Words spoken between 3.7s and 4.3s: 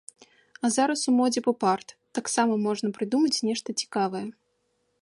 цікавае.